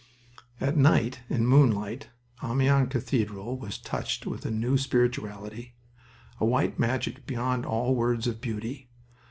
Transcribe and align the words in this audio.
At 0.59 0.75
night, 0.77 1.19
in 1.29 1.45
moonlight, 1.45 2.09
Amiens 2.43 2.89
cathedral 2.89 3.55
was 3.59 3.77
touched 3.77 4.25
with 4.25 4.47
a 4.47 4.49
new 4.49 4.75
spirituality, 4.75 5.75
a 6.39 6.45
white 6.47 6.79
magic 6.79 7.27
beyond 7.27 7.67
all 7.67 7.93
words 7.93 8.25
of 8.25 8.41
beauty. 8.41 8.89